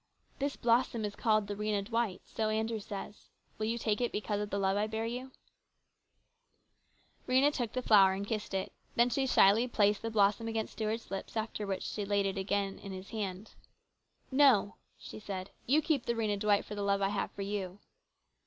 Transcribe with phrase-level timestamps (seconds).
[0.39, 3.29] "This blossom is called the Rhena D wight, so Andrew says.
[3.59, 5.31] Will you take it because of the love I bear you?"
[7.29, 8.71] Rhena took the flower and kissed it.
[8.95, 12.39] Then she shyly placed the blossom against Stuart's lips, after which she laid it down
[12.39, 13.51] again in his hand."
[14.31, 17.77] No," she said," you keep the Rhena Dwight for the love I have for you."